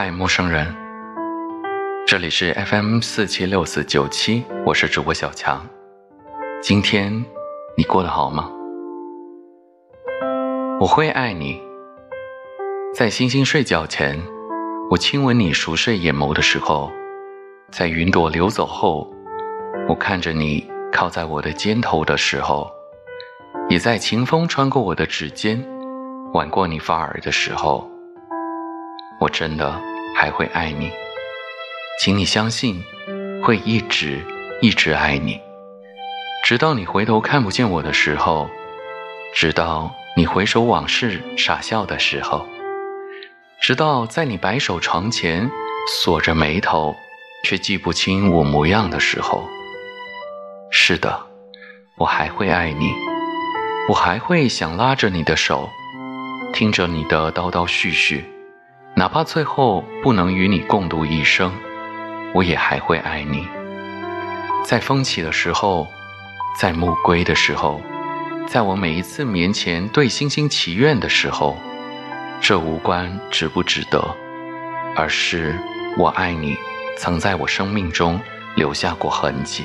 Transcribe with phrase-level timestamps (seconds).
[0.00, 0.72] 嗨，陌生人，
[2.06, 5.66] 这里是 FM 四七六四九七，我是主播小强。
[6.62, 7.12] 今天
[7.76, 8.48] 你过得好吗？
[10.78, 11.60] 我会爱你，
[12.94, 14.22] 在星星睡觉前，
[14.88, 16.92] 我亲吻你熟睡眼眸的时候，
[17.72, 19.12] 在云朵流走后，
[19.88, 22.70] 我看着你靠在我的肩头的时候，
[23.68, 25.60] 也在清风穿过我的指尖，
[26.34, 27.90] 挽过你发耳的时候。
[29.20, 29.80] 我真的
[30.14, 30.92] 还会爱你，
[32.00, 32.84] 请你相信，
[33.42, 34.24] 会一直
[34.62, 35.40] 一直爱你，
[36.44, 38.48] 直到你回头看不见我的时候，
[39.34, 42.46] 直到你回首往事傻笑的时候，
[43.60, 45.50] 直到在你白首床前
[45.88, 46.94] 锁着眉头
[47.42, 49.48] 却记不清我模样的时候。
[50.70, 51.26] 是的，
[51.96, 52.92] 我还会爱你，
[53.88, 55.68] 我还会想拉着你的手，
[56.52, 58.22] 听着你的叨叨絮絮。
[58.98, 61.52] 哪怕最后不能与你共度一生，
[62.34, 63.46] 我也还会爱你。
[64.64, 65.86] 在风起的时候，
[66.58, 67.80] 在暮归的时候，
[68.48, 71.56] 在我每一次眠前对星星祈愿的时候，
[72.40, 74.04] 这无关值不值得，
[74.96, 75.56] 而是
[75.96, 76.56] 我爱你，
[76.96, 78.20] 曾在我生命中
[78.56, 79.64] 留下过痕迹。